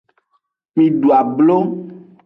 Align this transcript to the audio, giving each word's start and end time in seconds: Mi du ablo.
Mi 0.79 0.87
du 1.05 1.15
ablo. 1.21 1.61